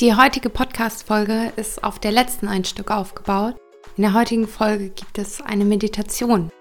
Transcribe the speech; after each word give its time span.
Die 0.00 0.14
heutige 0.14 0.48
Podcast-Folge 0.48 1.52
ist 1.56 1.82
auf 1.82 1.98
der 1.98 2.12
letzten 2.12 2.46
ein 2.46 2.64
Stück 2.64 2.92
aufgebaut. 2.92 3.56
In 3.96 4.02
der 4.02 4.14
heutigen 4.14 4.46
Folge 4.46 4.90
gibt 4.90 5.18
es 5.18 5.40
eine 5.40 5.64
Meditation. 5.64 6.52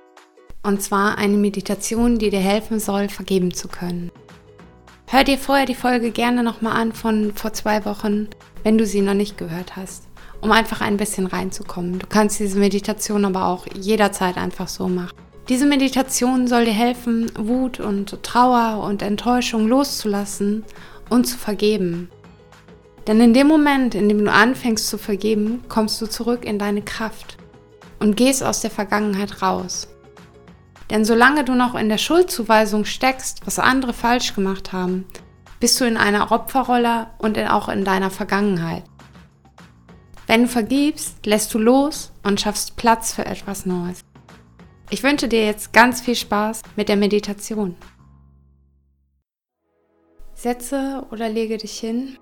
Und 0.64 0.82
zwar 0.82 1.20
eine 1.20 1.38
Meditation, 1.38 2.18
die 2.18 2.32
dir 2.32 2.40
helfen 2.40 2.80
soll, 2.80 3.10
vergeben 3.10 3.54
zu 3.54 3.68
können. 3.68 4.12
Hör 5.06 5.24
dir 5.24 5.38
vorher 5.38 5.68
die 5.68 5.76
Folge 5.76 6.10
gerne 6.10 6.42
nochmal 6.42 6.82
an 6.82 6.94
von 6.94 7.32
vor 7.36 7.54
zwei 7.54 7.86
Wochen, 7.86 8.28
wenn 8.64 8.80
du 8.80 8.88
sie 8.88 9.02
noch 9.02 9.14
nicht 9.14 9.38
gehört 9.38 9.76
hast, 9.76 10.08
um 10.42 10.52
einfach 10.52 10.82
ein 10.82 10.98
bisschen 10.98 11.28
reinzukommen. 11.28 12.00
Du 12.00 12.08
kannst 12.08 12.40
diese 12.40 12.58
Meditation 12.58 13.24
aber 13.24 13.46
auch 13.46 13.68
jederzeit 13.76 14.38
einfach 14.38 14.68
so 14.68 14.88
machen. 14.88 15.16
Diese 15.48 15.68
Meditation 15.68 16.48
soll 16.48 16.66
dir 16.66 16.74
helfen, 16.74 17.32
Wut 17.38 17.80
und 17.80 18.24
Trauer 18.24 18.84
und 18.84 19.04
Enttäuschung 19.04 19.68
loszulassen 19.68 20.66
und 21.12 21.26
zu 21.26 21.38
vergeben. 21.38 22.10
Denn 23.08 23.22
in 23.22 23.34
dem 23.34 23.48
Moment, 23.48 23.96
in 23.96 24.10
dem 24.10 24.24
du 24.24 24.30
anfängst 24.30 24.90
zu 24.90 24.98
vergeben, 24.98 25.64
kommst 25.70 26.02
du 26.02 26.08
zurück 26.08 26.44
in 26.44 26.60
deine 26.60 26.82
Kraft 26.82 27.38
und 28.00 28.18
gehst 28.18 28.44
aus 28.44 28.60
der 28.60 28.70
Vergangenheit 28.70 29.42
raus. 29.42 29.88
Denn 30.90 31.06
solange 31.06 31.46
du 31.46 31.56
noch 31.56 31.76
in 31.76 31.88
der 31.88 31.98
Schuldzuweisung 31.98 32.84
steckst, 32.84 33.48
was 33.48 33.60
andere 33.60 33.94
falsch 33.94 34.36
gemacht 34.36 34.74
haben, 34.74 35.06
bist 35.62 35.80
du 35.80 35.86
in 35.86 35.96
einer 35.96 36.32
Opferrolle 36.32 37.08
und 37.18 37.40
auch 37.40 37.70
in 37.70 37.86
deiner 37.86 38.12
Vergangenheit. 38.12 38.84
Wenn 40.28 40.44
du 40.44 40.48
vergibst, 40.50 41.26
lässt 41.26 41.54
du 41.54 41.60
los 41.60 42.12
und 42.24 42.42
schaffst 42.42 42.76
Platz 42.76 43.14
für 43.14 43.26
etwas 43.26 43.66
Neues. 43.66 44.02
Ich 44.90 45.04
wünsche 45.04 45.30
dir 45.30 45.46
jetzt 45.46 45.72
ganz 45.72 46.02
viel 46.02 46.16
Spaß 46.16 46.62
mit 46.76 46.90
der 46.90 46.98
Meditation. 46.98 47.76
Setze 50.34 51.06
oder 51.10 51.30
lege 51.30 51.58
dich 51.58 51.80
hin 51.80 52.18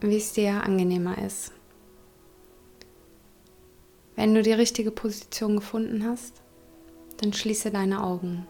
wie 0.00 0.16
es 0.16 0.32
dir 0.32 0.62
angenehmer 0.62 1.18
ist. 1.18 1.52
Wenn 4.16 4.34
du 4.34 4.42
die 4.42 4.52
richtige 4.52 4.90
Position 4.90 5.56
gefunden 5.56 6.04
hast, 6.04 6.42
dann 7.18 7.32
schließe 7.32 7.70
deine 7.70 8.02
Augen. 8.02 8.46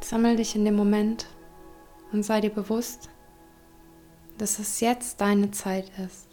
Sammel 0.00 0.36
dich 0.36 0.56
in 0.56 0.64
dem 0.64 0.76
Moment 0.76 1.26
und 2.12 2.22
sei 2.22 2.40
dir 2.40 2.50
bewusst, 2.50 3.10
dass 4.38 4.58
es 4.58 4.80
jetzt 4.80 5.20
deine 5.20 5.50
Zeit 5.50 5.90
ist. 5.98 6.28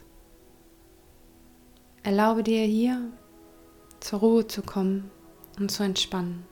Erlaube 2.03 2.43
dir 2.43 2.63
hier 2.63 3.11
zur 3.99 4.19
Ruhe 4.19 4.47
zu 4.47 4.61
kommen 4.61 5.11
und 5.59 5.69
zu 5.69 5.83
entspannen. 5.83 6.45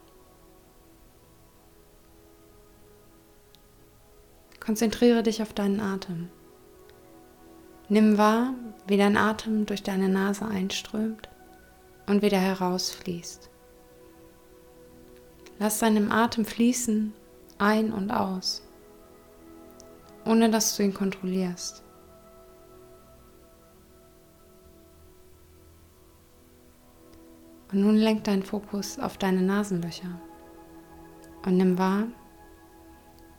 Konzentriere 4.59 5.23
dich 5.23 5.42
auf 5.42 5.53
deinen 5.53 5.80
Atem. 5.80 6.30
Nimm 7.88 8.17
wahr, 8.17 8.55
wie 8.88 8.97
dein 8.97 9.16
Atem 9.16 9.67
durch 9.67 9.83
deine 9.83 10.09
Nase 10.09 10.45
einströmt 10.45 11.30
und 12.08 12.23
wieder 12.23 12.39
herausfließt. 12.39 13.52
Lass 15.59 15.80
deinem 15.80 16.11
Atem 16.11 16.45
fließen 16.45 17.13
ein 17.59 17.94
und 17.94 18.09
aus, 18.09 18.63
ohne 20.25 20.50
dass 20.50 20.75
du 20.75 20.83
ihn 20.83 20.95
kontrollierst. 20.95 21.83
Und 27.72 27.81
nun 27.81 27.97
lenk 27.97 28.23
deinen 28.23 28.44
Fokus 28.44 28.97
auf 28.97 29.17
deine 29.17 29.41
Nasenlöcher 29.44 30.19
und 31.45 31.58
nimm 31.58 31.78
wahr, 31.78 32.08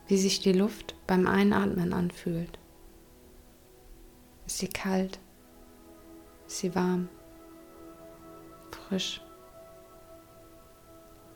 wie 0.07 0.19
sich 0.19 0.41
die 0.41 0.53
Luft 0.53 0.95
beim 1.07 1.27
Einatmen 1.27 1.93
anfühlt. 1.93 2.59
Ist 4.47 4.59
sie 4.59 4.69
kalt? 4.69 5.19
Ist 6.47 6.59
sie 6.59 6.75
warm? 6.75 7.09
Frisch? 8.89 9.21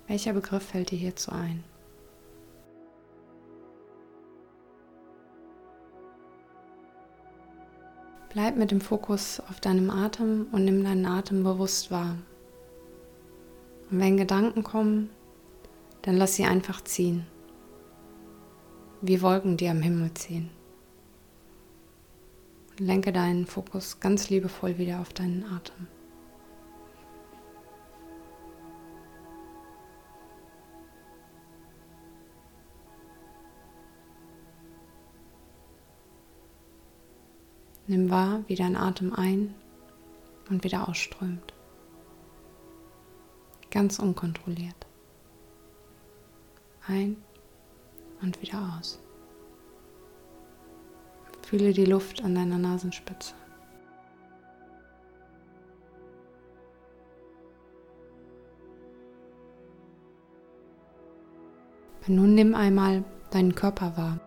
Welcher 0.07 0.33
Begriff 0.33 0.63
fällt 0.63 0.93
dir 0.93 0.99
hierzu 0.99 1.33
ein? 1.33 1.65
Bleib 8.29 8.57
mit 8.57 8.71
dem 8.71 8.81
Fokus 8.81 9.41
auf 9.51 9.59
deinem 9.59 9.91
Atem 9.91 10.47
und 10.53 10.65
nimm 10.65 10.85
deinen 10.85 11.07
Atem 11.07 11.43
bewusst 11.43 11.91
wahr. 11.91 12.17
Und 13.91 13.99
wenn 13.99 14.17
Gedanken 14.17 14.63
kommen, 14.63 15.11
dann 16.03 16.17
lass 16.17 16.37
sie 16.37 16.45
einfach 16.45 16.81
ziehen, 16.85 17.27
wie 19.01 19.21
Wolken, 19.21 19.57
die 19.57 19.69
am 19.69 19.83
Himmel 19.83 20.15
ziehen. 20.15 20.51
Lenke 22.83 23.13
deinen 23.13 23.45
Fokus 23.45 24.01
ganz 24.01 24.31
liebevoll 24.31 24.79
wieder 24.79 25.01
auf 25.01 25.13
deinen 25.13 25.45
Atem. 25.45 25.87
Nimm 37.87 38.09
wahr, 38.09 38.45
wie 38.47 38.55
dein 38.55 38.77
Atem 38.77 39.13
ein 39.13 39.55
und 40.49 40.65
wieder 40.65 40.89
ausströmt. 40.89 41.53
Ganz 43.71 43.99
unkontrolliert. 43.99 44.87
Ein 46.87 47.19
und 48.23 48.41
wieder 48.41 48.79
aus. 48.79 49.01
Fühle 51.51 51.73
die 51.73 51.85
Luft 51.85 52.23
an 52.23 52.37
deiner 52.37 52.59
Nasenspitze. 52.59 53.35
Nun 62.07 62.37
nimm 62.37 62.55
einmal 62.55 63.03
deinen 63.33 63.57
Körper 63.57 63.97
wahr. 63.97 64.21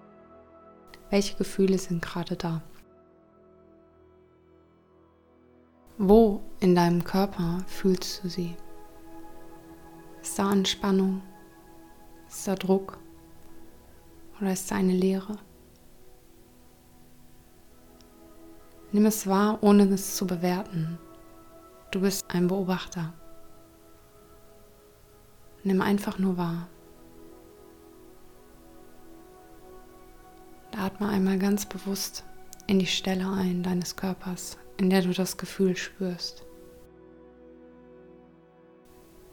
Welche 1.12 1.38
Gefühle 1.38 1.78
sind 1.78 2.02
gerade 2.02 2.36
da? 2.36 2.62
Wo 5.98 6.42
in 6.60 6.76
deinem 6.76 7.06
Körper 7.06 7.64
fühlst 7.68 8.22
du 8.22 8.28
sie? 8.28 8.54
Ist 10.22 10.38
da 10.38 10.50
Anspannung? 10.50 11.22
Ist 12.28 12.46
da 12.50 12.56
Druck? 12.56 13.00
Oder 14.42 14.52
ist 14.52 14.70
da 14.70 14.76
eine 14.76 14.92
Leere? 14.92 15.38
Nimm 18.94 19.08
es 19.08 19.26
wahr, 19.26 19.58
ohne 19.62 19.86
es 19.86 20.16
zu 20.16 20.28
bewerten. 20.28 21.00
Du 21.90 22.02
bist 22.02 22.24
ein 22.28 22.48
Beobachter. 22.48 23.12
Nimm 25.64 25.82
einfach 25.82 26.20
nur 26.20 26.38
wahr. 26.38 26.68
Und 30.72 30.80
atme 30.80 31.10
einmal 31.10 31.40
ganz 31.40 31.66
bewusst 31.66 32.24
in 32.68 32.78
die 32.78 32.86
Stelle 32.86 33.28
ein 33.32 33.64
deines 33.64 33.96
Körpers, 33.96 34.60
in 34.78 34.92
der 34.92 35.02
du 35.02 35.12
das 35.12 35.38
Gefühl 35.38 35.76
spürst. 35.76 36.46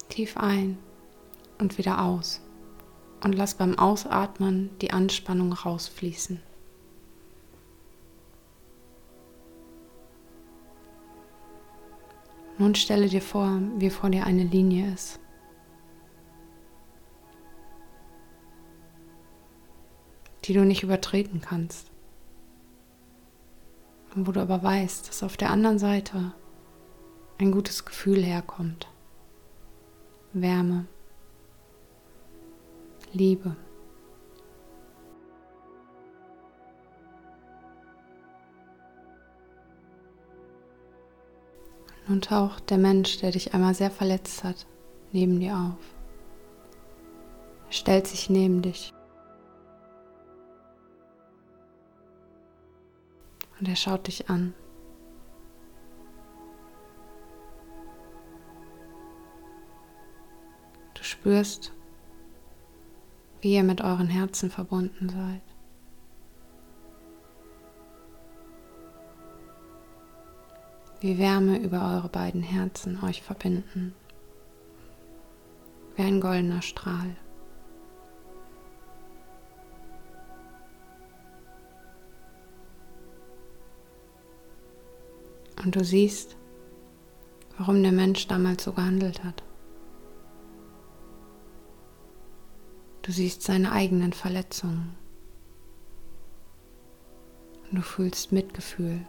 Tief 0.09 0.39
ein 0.39 0.79
und 1.59 1.77
wieder 1.77 2.03
aus. 2.03 2.41
Und 3.23 3.35
lass 3.35 3.57
beim 3.57 3.79
Ausatmen 3.79 4.71
die 4.81 4.93
Anspannung 4.93 5.53
rausfließen. 5.53 6.41
Nun 12.61 12.75
stelle 12.75 13.09
dir 13.09 13.23
vor, 13.23 13.59
wie 13.79 13.89
vor 13.89 14.11
dir 14.11 14.27
eine 14.27 14.45
Linie 14.45 14.93
ist. 14.93 15.19
die 20.45 20.55
du 20.55 20.65
nicht 20.65 20.83
übertreten 20.83 21.41
kannst. 21.43 21.91
Und 24.15 24.27
wo 24.27 24.33
du 24.33 24.41
aber 24.41 24.63
weißt, 24.63 25.09
dass 25.09 25.23
auf 25.23 25.37
der 25.37 25.51
anderen 25.51 25.79
Seite 25.79 26.33
ein 27.39 27.53
gutes 27.53 27.85
Gefühl 27.85 28.23
herkommt. 28.25 28.89
Wärme, 30.33 30.87
Liebe. 33.13 33.55
Nun 42.11 42.23
taucht 42.23 42.71
der 42.71 42.79
Mensch, 42.79 43.19
der 43.19 43.31
dich 43.31 43.55
einmal 43.55 43.73
sehr 43.73 43.89
verletzt 43.93 44.43
hat, 44.43 44.67
neben 45.13 45.39
dir 45.39 45.55
auf. 45.55 45.95
Er 47.69 47.73
stellt 47.73 48.09
sich 48.09 48.29
neben 48.29 48.63
dich. 48.63 48.93
Und 53.61 53.69
er 53.69 53.77
schaut 53.77 54.09
dich 54.09 54.29
an. 54.29 54.55
Du 60.95 61.05
spürst, 61.05 61.73
wie 63.41 63.55
ihr 63.55 63.63
mit 63.63 63.83
euren 63.83 64.09
Herzen 64.09 64.51
verbunden 64.51 65.11
seid. 65.11 65.50
Wie 71.01 71.19
Wärme 71.19 71.59
über 71.59 71.95
eure 71.95 72.09
beiden 72.09 72.43
Herzen 72.43 73.03
euch 73.03 73.23
verbinden, 73.23 73.95
wie 75.97 76.03
ein 76.03 76.21
goldener 76.21 76.63
Strahl. 76.63 77.17
Und 85.65 85.77
du 85.77 85.85
siehst, 85.85 86.37
warum 87.59 87.83
der 87.83 87.93
Mensch 87.93 88.27
damals 88.27 88.65
so 88.65 88.73
gehandelt 88.73 89.23
hat. 89.25 89.43
Du 93.03 93.13
siehst 93.13 93.43
seine 93.43 93.73
eigenen 93.73 94.13
Verletzungen. 94.13 94.97
Und 97.71 97.79
du 97.79 97.83
fühlst 97.83 98.33
Mitgefühl. 98.33 99.07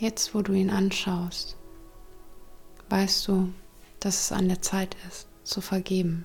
Jetzt, 0.00 0.32
wo 0.32 0.42
du 0.42 0.52
ihn 0.52 0.70
anschaust, 0.70 1.56
weißt 2.88 3.26
du, 3.26 3.52
dass 3.98 4.20
es 4.20 4.32
an 4.32 4.48
der 4.48 4.62
Zeit 4.62 4.96
ist, 5.08 5.26
zu 5.42 5.60
vergeben. 5.60 6.24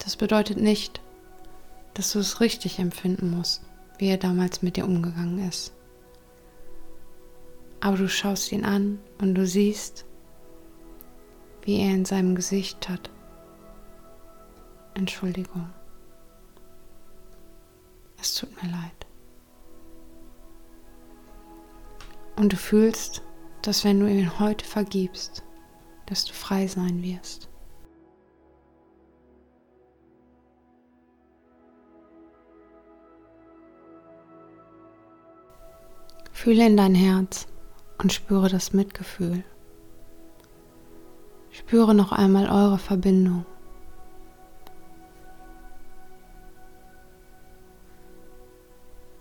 Das 0.00 0.16
bedeutet 0.16 0.58
nicht, 0.58 1.00
dass 1.94 2.12
du 2.12 2.18
es 2.18 2.40
richtig 2.40 2.78
empfinden 2.78 3.30
musst, 3.30 3.62
wie 3.96 4.08
er 4.08 4.18
damals 4.18 4.60
mit 4.60 4.76
dir 4.76 4.84
umgegangen 4.84 5.48
ist. 5.48 5.72
Aber 7.80 7.96
du 7.96 8.08
schaust 8.08 8.52
ihn 8.52 8.66
an 8.66 8.98
und 9.18 9.34
du 9.34 9.46
siehst, 9.46 10.04
wie 11.62 11.80
er 11.80 11.94
in 11.94 12.04
seinem 12.04 12.34
Gesicht 12.34 12.88
hat. 12.90 13.10
Entschuldigung. 14.92 15.70
Es 18.20 18.34
tut 18.34 18.62
mir 18.62 18.70
leid. 18.70 19.03
Und 22.36 22.52
du 22.52 22.56
fühlst, 22.56 23.22
dass 23.62 23.84
wenn 23.84 24.00
du 24.00 24.06
ihn 24.06 24.38
heute 24.38 24.64
vergibst, 24.64 25.44
dass 26.06 26.24
du 26.24 26.32
frei 26.32 26.66
sein 26.66 27.02
wirst. 27.02 27.48
Fühle 36.32 36.66
in 36.66 36.76
dein 36.76 36.94
Herz 36.94 37.46
und 37.98 38.12
spüre 38.12 38.50
das 38.50 38.74
Mitgefühl. 38.74 39.44
Spüre 41.50 41.94
noch 41.94 42.12
einmal 42.12 42.50
eure 42.50 42.76
Verbindung. 42.76 43.46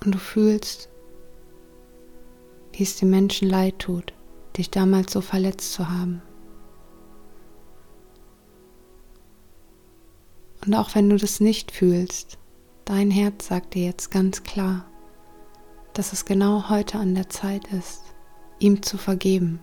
Und 0.04 0.16
du 0.16 0.18
fühlst, 0.18 0.90
wie 2.74 2.84
es 2.84 2.98
den 2.98 3.10
Menschen 3.10 3.50
leid 3.50 3.80
tut, 3.80 4.14
dich 4.58 4.70
damals 4.70 5.14
so 5.14 5.22
verletzt 5.22 5.74
zu 5.74 5.90
haben. 5.90 6.22
Und 10.66 10.74
auch 10.76 10.96
wenn 10.96 11.10
du 11.10 11.18
das 11.18 11.40
nicht 11.40 11.72
fühlst, 11.72 12.38
dein 12.86 13.12
Herz 13.12 13.48
sagt 13.48 13.74
dir 13.74 13.86
jetzt 13.86 14.12
ganz 14.12 14.44
klar, 14.44 14.86
dass 15.94 16.14
es 16.14 16.26
genau 16.26 16.70
heute 16.70 16.98
an 16.98 17.16
der 17.16 17.30
Zeit 17.30 17.68
ist, 17.68 18.02
ihm 18.60 18.82
zu 18.82 18.98
vergeben 18.98 19.60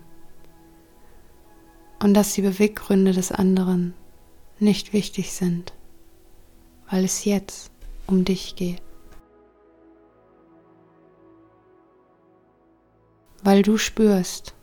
und 2.03 2.15
dass 2.15 2.35
die 2.35 2.43
Beweggründe 2.43 3.13
des 3.13 3.33
anderen 3.33 3.95
nicht 4.59 4.93
wichtig 4.93 5.33
sind, 5.33 5.73
weil 6.91 7.05
es 7.05 7.25
jetzt 7.25 7.71
um 8.07 8.25
dich 8.25 8.57
geht. 8.57 8.83
Weil 13.43 13.63
du 13.63 13.79
spürst, 13.79 14.55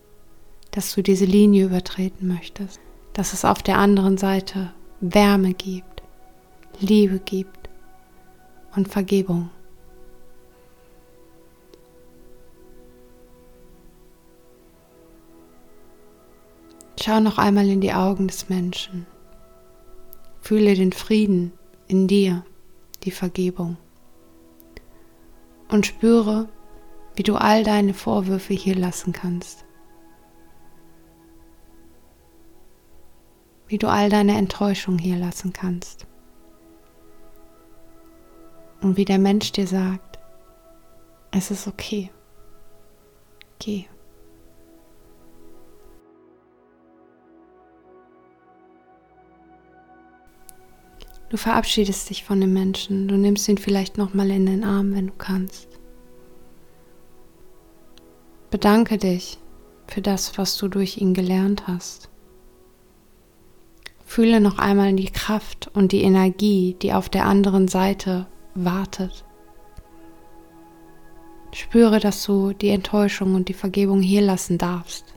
dass 0.71 0.94
du 0.94 1.01
diese 1.01 1.25
Linie 1.25 1.65
übertreten 1.65 2.27
möchtest, 2.27 2.79
dass 3.13 3.33
es 3.33 3.45
auf 3.45 3.63
der 3.63 3.79
anderen 3.79 4.18
Seite 4.18 4.74
Wärme 5.00 5.53
gibt, 5.53 6.03
Liebe 6.79 7.19
gibt 7.19 7.69
und 8.75 8.88
Vergebung. 8.88 9.50
Schau 17.00 17.19
noch 17.19 17.38
einmal 17.38 17.68
in 17.69 17.80
die 17.80 17.94
Augen 17.94 18.27
des 18.27 18.50
Menschen. 18.50 19.06
Fühle 20.41 20.75
den 20.75 20.91
Frieden 20.91 21.53
in 21.88 22.07
dir, 22.07 22.44
die 23.03 23.12
Vergebung. 23.12 23.77
Und 25.69 25.85
spüre, 25.85 26.50
wie 27.18 27.24
du 27.24 27.36
all 27.36 27.64
deine 27.64 27.96
Vorwürfe 27.96 28.54
hier 28.54 28.75
lassen 28.75 29.12
kannst. 29.12 29.66
Wie 33.66 33.80
du 33.80 33.90
all 33.90 34.10
deine 34.10 34.38
Enttäuschung 34.38 35.00
hier 35.00 35.18
lassen 35.18 35.52
kannst. 35.52 36.06
Und 38.81 38.98
wie 38.98 39.06
der 39.06 39.18
Mensch 39.18 39.52
dir 39.52 39.66
sagt, 39.66 40.19
es 41.31 41.50
ist 41.50 41.68
okay. 41.68 42.12
Geh. 43.58 43.88
Du 51.30 51.38
verabschiedest 51.38 52.12
dich 52.12 52.24
von 52.24 52.40
dem 52.40 52.54
Menschen, 52.54 53.08
du 53.08 53.18
nimmst 53.18 53.50
ihn 53.50 53.58
vielleicht 53.58 53.98
nochmal 53.98 54.30
in 54.30 54.46
den 54.46 54.64
Arm, 54.64 54.94
wenn 54.94 55.08
du 55.08 55.14
kannst. 55.14 55.67
Bedanke 58.49 58.97
dich 58.97 59.39
für 59.88 60.01
das, 60.01 60.38
was 60.38 60.57
du 60.57 60.69
durch 60.69 60.97
ihn 60.97 61.13
gelernt 61.13 61.67
hast. 61.67 62.09
Fühle 64.05 64.39
noch 64.39 64.57
einmal 64.57 64.94
die 64.94 65.11
Kraft 65.11 65.69
und 65.73 65.91
die 65.91 66.01
Energie, 66.01 66.77
die 66.81 66.94
auf 66.94 67.09
der 67.09 67.25
anderen 67.25 67.67
Seite 67.67 68.25
wartet. 68.55 69.25
Spüre, 71.53 71.99
dass 71.99 72.23
du 72.23 72.53
die 72.53 72.69
Enttäuschung 72.69 73.35
und 73.35 73.49
die 73.49 73.53
Vergebung 73.53 74.01
hier 74.01 74.21
lassen 74.21 74.57
darfst 74.57 75.13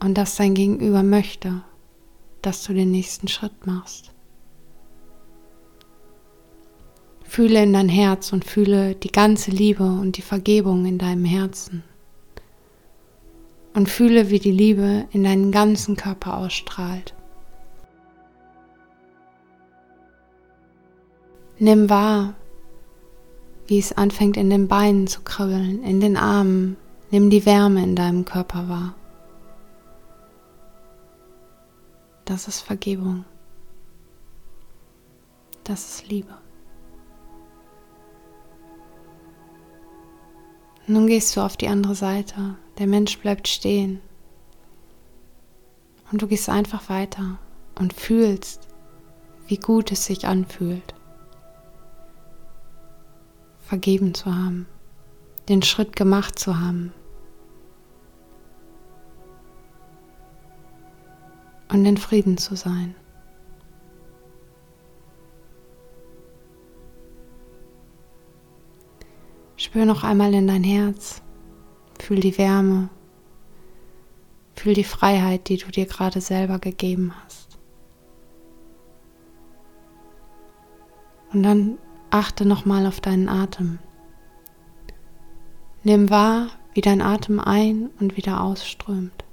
und 0.00 0.16
dass 0.16 0.36
dein 0.36 0.54
Gegenüber 0.54 1.02
möchte, 1.02 1.62
dass 2.40 2.64
du 2.64 2.72
den 2.72 2.90
nächsten 2.90 3.28
Schritt 3.28 3.66
machst. 3.66 4.13
Fühle 7.34 7.64
in 7.64 7.72
dein 7.72 7.88
Herz 7.88 8.32
und 8.32 8.44
fühle 8.44 8.94
die 8.94 9.10
ganze 9.10 9.50
Liebe 9.50 9.82
und 9.82 10.16
die 10.16 10.22
Vergebung 10.22 10.86
in 10.86 10.98
deinem 10.98 11.24
Herzen. 11.24 11.82
Und 13.74 13.88
fühle, 13.88 14.30
wie 14.30 14.38
die 14.38 14.52
Liebe 14.52 15.06
in 15.10 15.24
deinen 15.24 15.50
ganzen 15.50 15.96
Körper 15.96 16.38
ausstrahlt. 16.38 17.12
Nimm 21.58 21.90
wahr, 21.90 22.34
wie 23.66 23.80
es 23.80 23.90
anfängt 23.90 24.36
in 24.36 24.48
den 24.48 24.68
Beinen 24.68 25.08
zu 25.08 25.22
kribbeln, 25.22 25.82
in 25.82 25.98
den 25.98 26.16
Armen. 26.16 26.76
Nimm 27.10 27.30
die 27.30 27.44
Wärme 27.44 27.82
in 27.82 27.96
deinem 27.96 28.24
Körper 28.24 28.68
wahr. 28.68 28.94
Das 32.26 32.46
ist 32.46 32.60
Vergebung. 32.60 33.24
Das 35.64 35.96
ist 35.96 36.08
Liebe. 36.08 36.43
Nun 40.86 41.06
gehst 41.06 41.34
du 41.36 41.40
auf 41.40 41.56
die 41.56 41.68
andere 41.68 41.94
Seite. 41.94 42.56
Der 42.78 42.86
Mensch 42.86 43.18
bleibt 43.18 43.48
stehen. 43.48 44.00
Und 46.12 46.20
du 46.20 46.26
gehst 46.26 46.48
einfach 46.48 46.88
weiter 46.88 47.38
und 47.78 47.92
fühlst, 47.92 48.68
wie 49.46 49.56
gut 49.56 49.92
es 49.92 50.04
sich 50.04 50.26
anfühlt, 50.26 50.94
vergeben 53.60 54.14
zu 54.14 54.34
haben, 54.34 54.66
den 55.48 55.62
Schritt 55.62 55.96
gemacht 55.96 56.38
zu 56.38 56.60
haben. 56.60 56.92
Und 61.68 61.84
in 61.84 61.96
Frieden 61.96 62.38
zu 62.38 62.54
sein. 62.54 62.94
Spür 69.74 69.86
noch 69.86 70.04
einmal 70.04 70.32
in 70.34 70.46
dein 70.46 70.62
Herz. 70.62 71.20
Fühl 71.98 72.20
die 72.20 72.38
Wärme. 72.38 72.90
Fühl 74.54 74.72
die 74.72 74.84
Freiheit, 74.84 75.48
die 75.48 75.56
du 75.56 75.66
dir 75.72 75.86
gerade 75.86 76.20
selber 76.20 76.60
gegeben 76.60 77.12
hast. 77.24 77.58
Und 81.32 81.42
dann 81.42 81.78
achte 82.10 82.46
noch 82.46 82.64
mal 82.64 82.86
auf 82.86 83.00
deinen 83.00 83.28
Atem. 83.28 83.80
Nimm 85.82 86.08
wahr, 86.08 86.50
wie 86.74 86.80
dein 86.80 87.02
Atem 87.02 87.40
ein 87.40 87.90
und 87.98 88.16
wieder 88.16 88.44
ausströmt. 88.44 89.24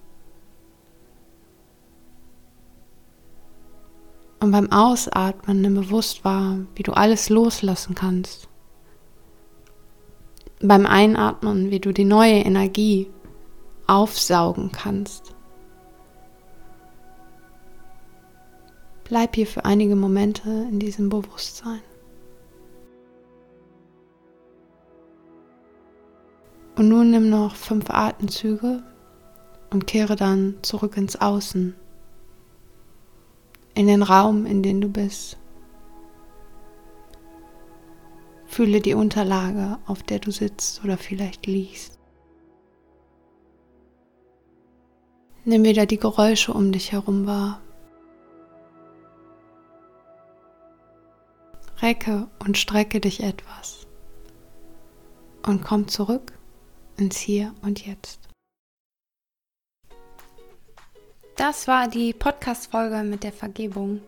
Und 4.39 4.50
beim 4.50 4.71
Ausatmen 4.71 5.62
nimm 5.62 5.75
bewusst 5.75 6.25
wahr, 6.25 6.57
wie 6.74 6.81
du 6.81 6.93
alles 6.93 7.29
loslassen 7.29 7.93
kannst. 7.93 8.50
Beim 10.63 10.86
Einatmen, 10.86 11.72
wie 11.72 11.80
du 11.80 11.91
die 11.91 12.06
neue 12.06 12.36
Energie 12.36 13.10
aufsaugen 13.88 14.72
kannst. 14.72 15.36
Bleib 19.03 19.36
hier 19.36 19.48
für 19.48 19.65
einige 19.65 19.96
Momente 19.96 20.50
in 20.50 20.80
diesem 20.80 21.10
Bewusstsein. 21.10 21.82
Und 26.77 26.89
nun 26.89 27.12
nimm 27.12 27.30
noch 27.30 27.56
fünf 27.56 27.89
Atemzüge 27.89 28.84
und 29.72 29.88
kehre 29.88 30.15
dann 30.15 30.56
zurück 30.62 30.96
ins 30.96 31.20
Außen, 31.20 31.75
in 33.74 33.88
den 33.88 34.03
Raum, 34.03 34.46
in 34.46 34.63
dem 34.63 34.80
du 34.80 34.89
bist. 34.89 35.40
Fühle 38.51 38.81
die 38.81 38.96
Unterlage, 38.96 39.79
auf 39.86 40.03
der 40.03 40.20
du 40.20 40.29
sitzt 40.29 40.84
oder 40.84 40.98
vielleicht 40.98 41.48
liegst. 41.48 41.98
Nimm 45.46 45.63
wieder 45.63 45.86
die 45.86 45.98
Geräusche 45.98 46.53
um 46.53 46.74
dich 46.74 46.91
herum 46.91 47.25
wahr. 47.25 47.62
Recke 51.81 52.27
und 52.39 52.58
strecke 52.58 53.00
dich 53.00 53.24
etwas 53.24 53.88
und 55.48 55.63
komm 55.63 55.88
zurück 55.88 56.34
ins 56.98 57.20
Hier 57.20 57.55
und 57.62 57.88
Jetzt. 57.88 58.20
Das 61.38 61.70
war 61.70 61.88
die 61.88 62.12
Podcast-Folge 62.12 63.03
mit 63.03 63.24
der 63.24 63.31
Vergebung. 63.31 64.01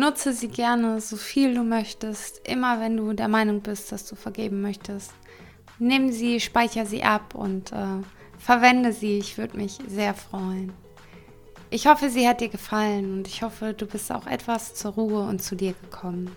Nutze 0.00 0.32
sie 0.32 0.48
gerne 0.48 0.98
so 1.02 1.16
viel 1.16 1.54
du 1.54 1.62
möchtest, 1.62 2.48
immer 2.48 2.80
wenn 2.80 2.96
du 2.96 3.12
der 3.12 3.28
Meinung 3.28 3.60
bist, 3.60 3.92
dass 3.92 4.06
du 4.06 4.16
vergeben 4.16 4.62
möchtest. 4.62 5.12
Nimm 5.78 6.10
sie, 6.10 6.40
speicher 6.40 6.86
sie 6.86 7.02
ab 7.02 7.34
und 7.34 7.70
äh, 7.72 8.00
verwende 8.38 8.94
sie. 8.94 9.18
Ich 9.18 9.36
würde 9.36 9.58
mich 9.58 9.76
sehr 9.88 10.14
freuen. 10.14 10.72
Ich 11.68 11.86
hoffe, 11.86 12.08
sie 12.08 12.26
hat 12.26 12.40
dir 12.40 12.48
gefallen 12.48 13.12
und 13.12 13.28
ich 13.28 13.42
hoffe, 13.42 13.74
du 13.74 13.84
bist 13.84 14.10
auch 14.10 14.26
etwas 14.26 14.74
zur 14.74 14.92
Ruhe 14.92 15.20
und 15.20 15.42
zu 15.42 15.54
dir 15.54 15.74
gekommen. 15.74 16.30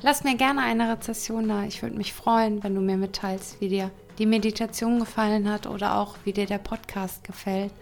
Lass 0.00 0.24
mir 0.24 0.34
gerne 0.34 0.62
eine 0.62 0.90
Rezession 0.90 1.46
da. 1.46 1.62
Ich 1.62 1.82
würde 1.82 1.96
mich 1.96 2.12
freuen, 2.12 2.64
wenn 2.64 2.74
du 2.74 2.80
mir 2.80 2.96
mitteilst, 2.96 3.60
wie 3.60 3.68
dir 3.68 3.92
die 4.18 4.26
Meditation 4.26 4.98
gefallen 4.98 5.48
hat 5.48 5.68
oder 5.68 5.98
auch 5.98 6.16
wie 6.24 6.32
dir 6.32 6.46
der 6.46 6.58
Podcast 6.58 7.22
gefällt. 7.22 7.72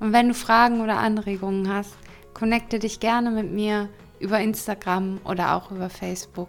Und 0.00 0.14
wenn 0.14 0.28
du 0.28 0.34
Fragen 0.34 0.80
oder 0.80 0.96
Anregungen 0.96 1.70
hast, 1.70 1.92
connecte 2.32 2.78
dich 2.78 2.98
gerne 2.98 3.30
mit 3.30 3.52
mir 3.52 3.90
über 4.20 4.40
Instagram 4.40 5.20
oder 5.24 5.54
auch 5.54 5.70
über 5.70 5.90
Facebook. 5.90 6.48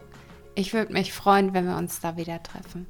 Ich 0.55 0.73
würde 0.73 0.93
mich 0.93 1.13
freuen, 1.13 1.53
wenn 1.53 1.65
wir 1.65 1.77
uns 1.77 1.99
da 1.99 2.17
wieder 2.17 2.41
treffen. 2.43 2.87